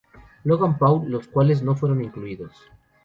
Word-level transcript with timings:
Logan 0.45 0.79
Paul, 0.79 1.11
los 1.11 1.27
cuales 1.27 1.61
no 1.61 1.75
fueron 1.75 2.03
incluidos. 2.03 2.53